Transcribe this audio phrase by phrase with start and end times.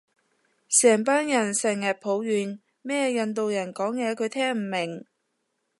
[0.67, 5.05] 成班人成人抱怨咩印度人講嘢佢聽唔明